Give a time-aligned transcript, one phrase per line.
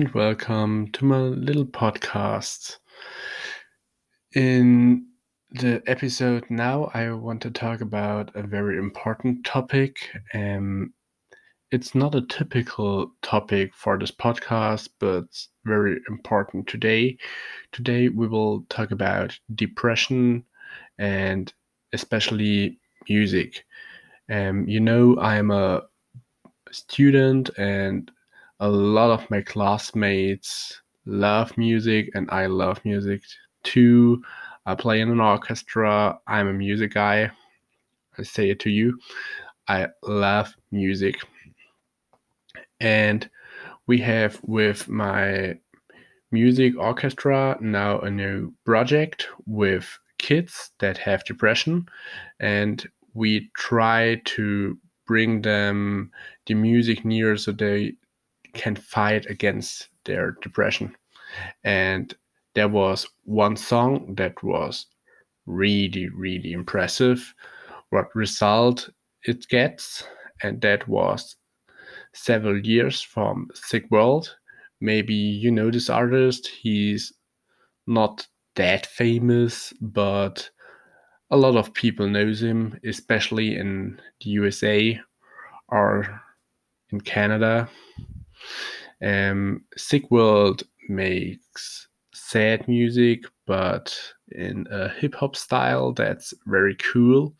[0.00, 2.78] and welcome to my little podcast.
[4.34, 5.08] In
[5.50, 9.98] the episode now, I want to talk about a very important topic.
[10.32, 10.94] Um,
[11.70, 15.24] it's not a typical topic for this podcast, but
[15.66, 17.18] very important today.
[17.72, 20.44] Today, we will talk about depression
[20.98, 21.52] and
[21.92, 23.66] especially music.
[24.30, 25.82] Um, you know, I'm a
[26.70, 28.10] student and
[28.60, 33.22] a lot of my classmates love music and I love music
[33.64, 34.22] too.
[34.66, 36.18] I play in an orchestra.
[36.26, 37.30] I'm a music guy.
[38.18, 38.98] I say it to you.
[39.66, 41.16] I love music.
[42.80, 43.28] And
[43.86, 45.58] we have with my
[46.30, 51.88] music orchestra now a new project with kids that have depression
[52.38, 56.10] and we try to bring them
[56.46, 57.94] the music near so they
[58.52, 60.94] can fight against their depression.
[61.64, 62.14] And
[62.54, 64.86] there was one song that was
[65.46, 67.34] really, really impressive.
[67.90, 68.88] What result
[69.24, 70.04] it gets,
[70.42, 71.36] and that was
[72.14, 74.36] several years from Sick World.
[74.80, 76.46] Maybe you know this artist.
[76.46, 77.12] He's
[77.86, 78.26] not
[78.56, 80.50] that famous, but
[81.30, 85.00] a lot of people knows him, especially in the USA
[85.68, 86.20] or
[86.90, 87.68] in Canada.
[89.02, 93.96] Um, Sick World makes sad music, but
[94.32, 97.34] in a hip hop style that's very cool.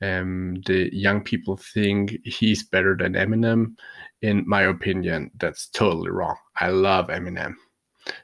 [0.00, 3.76] Um, the young people think he's better than Eminem.
[4.22, 6.36] In my opinion, that's totally wrong.
[6.60, 7.54] I love Eminem.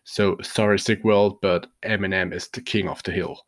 [0.04, 3.40] So sorry, Sick World, but Eminem is the king of the hill.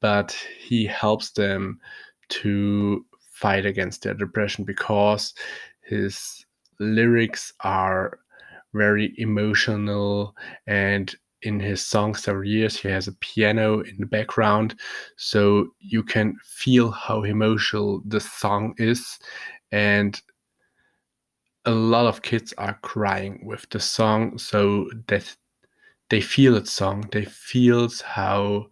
[0.00, 1.80] But he helps them
[2.30, 5.34] to fight against their depression because
[5.82, 6.44] his
[6.78, 8.18] lyrics are
[8.72, 10.34] very emotional
[10.66, 14.74] and in his songs several years he has a piano in the background
[15.16, 19.18] so you can feel how emotional the song is
[19.72, 20.22] and
[21.66, 25.36] a lot of kids are crying with the song so that
[26.10, 28.66] they feel it song they feels how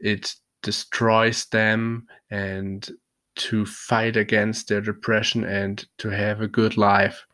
[0.00, 2.90] it destroys them and
[3.36, 7.24] to fight against their depression and to have a good life.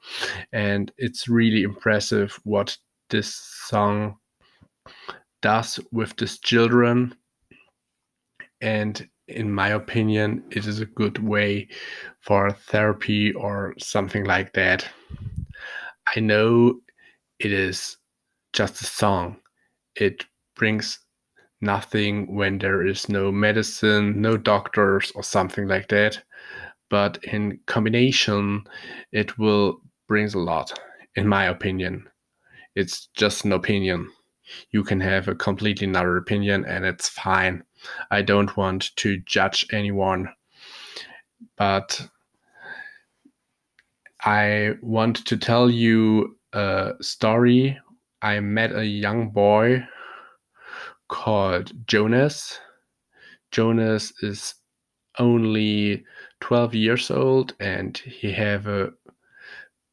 [0.52, 2.76] And it's really impressive what
[3.10, 4.16] this song
[5.42, 7.14] does with these children.
[8.60, 11.68] And in my opinion, it is a good way
[12.20, 14.86] for therapy or something like that.
[16.14, 16.80] I know
[17.38, 17.96] it is
[18.52, 19.36] just a song.
[19.96, 20.24] It
[20.54, 21.00] brings
[21.60, 26.22] nothing when there is no medicine, no doctors, or something like that.
[26.88, 28.64] But in combination,
[29.12, 30.78] it will brings a lot,
[31.16, 32.08] in my opinion.
[32.74, 34.10] It's just an opinion.
[34.70, 37.64] You can have a completely another opinion, and it's fine.
[38.10, 40.28] I don't want to judge anyone,
[41.56, 42.06] but
[44.24, 47.78] I want to tell you a story.
[48.22, 49.84] I met a young boy
[51.08, 52.60] called Jonas.
[53.50, 54.54] Jonas is
[55.18, 56.04] only
[56.40, 58.92] 12 years old and he have a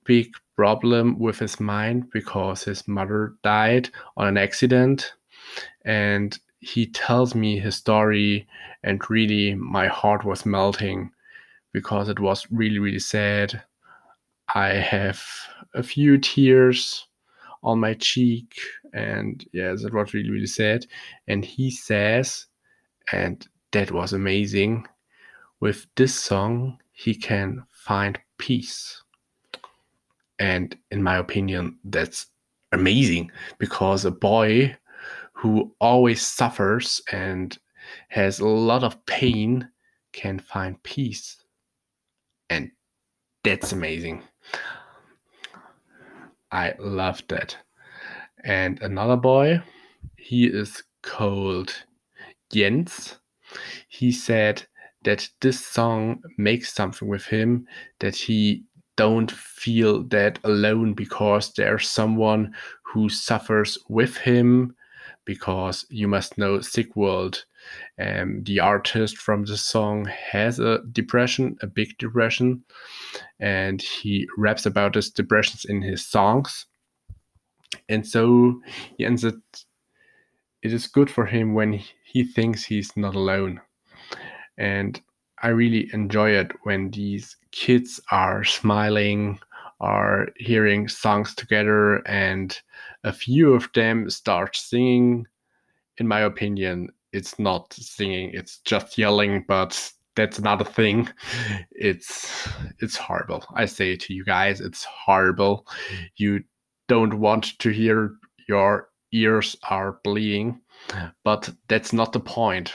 [0.06, 5.14] big problem with his mind because his mother died on an accident
[5.86, 8.48] and he tells me his story
[8.84, 11.12] and really my heart was melting
[11.74, 13.64] because it was really really sad
[14.54, 15.24] i have
[15.74, 17.08] a few tears
[17.64, 18.56] on my cheek
[18.94, 20.86] and yeah that was really really sad.
[21.28, 22.48] And he says
[23.12, 24.86] and that was amazing
[25.60, 29.02] with this song he can find peace.
[30.40, 32.28] And in my opinion that's
[32.72, 34.76] amazing because a boy
[35.34, 37.58] who always suffers and
[38.10, 39.68] has a lot of pain
[40.14, 41.44] can find peace.
[42.50, 42.72] And
[43.44, 44.24] that's amazing
[46.54, 47.58] I love that.
[48.44, 49.62] And another boy,
[50.16, 51.74] he is called
[52.54, 53.18] Jens.
[53.90, 54.64] He said
[55.04, 57.68] that this song makes something with him
[58.00, 58.64] that he
[58.96, 62.54] don't feel that alone because there's someone
[62.86, 64.76] who suffers with him
[65.26, 67.46] because you must know sick world
[68.00, 72.64] um, the artist from the song has a depression a big depression
[73.40, 76.66] and he raps about his depressions in his songs.
[77.90, 78.62] And so
[78.98, 79.36] he ends it
[80.62, 83.62] it is good for him when he thinks he's not alone.
[84.58, 85.02] And
[85.42, 89.40] i really enjoy it when these kids are smiling
[89.82, 92.62] are hearing songs together and
[93.04, 95.26] a few of them start singing.
[95.98, 101.10] In my opinion it's not singing it's just yelling but that's another thing.
[101.72, 102.48] It's
[102.80, 103.44] it's horrible.
[103.56, 105.68] I say to you guys it's horrible.
[106.18, 106.44] You
[106.88, 108.16] don't want to hear
[108.48, 110.62] your ears are bleeding
[111.24, 112.74] but that's not the point.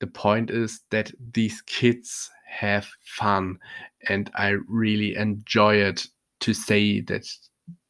[0.00, 3.58] The point is that these kids have fun
[4.08, 6.06] and I really enjoy it
[6.40, 7.26] to say that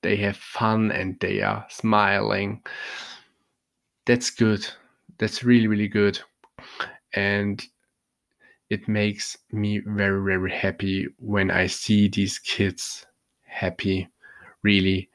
[0.03, 2.63] they have fun and they are smiling.
[4.07, 4.67] That's good.
[5.19, 6.19] That's really, really good.
[7.15, 7.65] And
[8.71, 13.07] it makes me very, very happy when I see these kids
[13.47, 14.09] happy.
[14.63, 15.11] Really,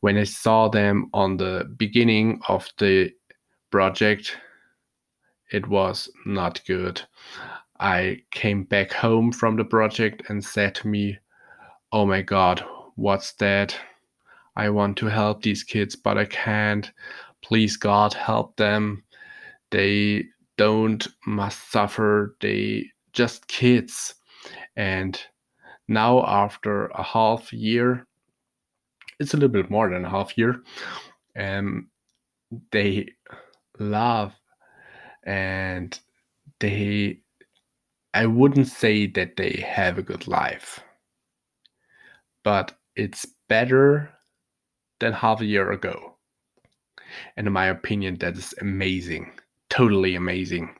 [0.00, 3.12] when I saw them on the beginning of the
[3.70, 4.36] project,
[5.52, 7.00] it was not good.
[7.80, 11.18] I came back home from the project and said to me,
[11.92, 12.64] Oh my God,
[12.96, 13.78] what's that?
[14.58, 16.90] I want to help these kids, but I can't.
[17.42, 19.04] Please, God, help them.
[19.70, 20.24] They
[20.56, 22.36] don't must suffer.
[22.40, 24.14] They just kids.
[24.76, 25.20] And
[25.86, 28.06] now, after a half year,
[29.20, 30.60] it's a little bit more than a half year,
[31.38, 31.88] um,
[32.72, 33.08] they
[33.78, 34.34] love
[35.24, 35.98] and
[36.60, 37.20] they
[38.14, 40.80] I wouldn't say that they have a good life,
[42.42, 44.10] but it's better
[45.00, 46.14] than half a year ago.
[47.36, 49.32] And in my opinion, that is amazing,
[49.70, 50.74] totally amazing.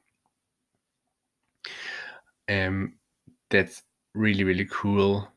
[2.49, 2.95] Um,
[3.51, 3.83] that's
[4.15, 5.29] really, really cool.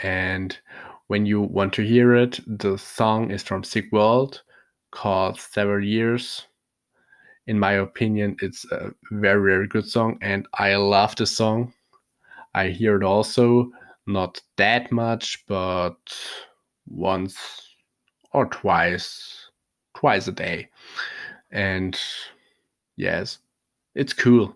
[0.00, 0.58] And
[1.06, 4.42] when you want to hear it, the song is from Sick World
[4.90, 6.46] called Several Years
[7.46, 11.72] in my opinion, it's a very, very good song, and I love the song.
[12.54, 13.70] I hear it also,
[14.06, 15.96] not that much, but
[16.86, 17.63] once
[18.34, 19.48] or twice,
[19.96, 20.68] twice a day.
[21.52, 21.98] And
[22.96, 23.38] yes,
[23.94, 24.54] it's cool.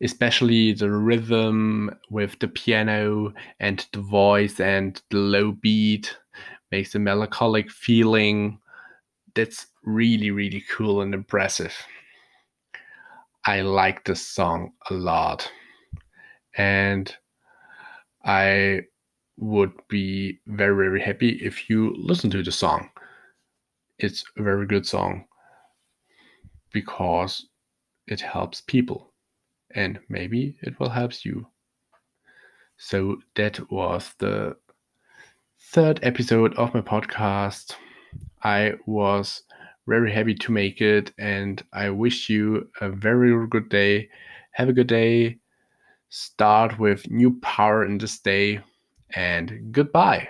[0.00, 6.16] Especially the rhythm with the piano and the voice and the low beat
[6.70, 8.58] makes a melancholic feeling
[9.34, 11.74] that's really, really cool and impressive.
[13.46, 15.50] I like this song a lot.
[16.56, 17.14] And
[18.24, 18.82] I
[19.36, 22.90] would be very, very happy if you listen to the song.
[23.98, 25.26] It's a very good song
[26.72, 27.46] because
[28.06, 29.12] it helps people
[29.74, 31.46] and maybe it will help you.
[32.78, 34.56] So that was the
[35.72, 37.74] third episode of my podcast.
[38.42, 39.42] I was
[39.86, 44.08] very happy to make it, and I wish you a very good day.
[44.52, 45.38] Have a good day.
[46.08, 48.60] Start with new power in this day,
[49.14, 50.28] and goodbye.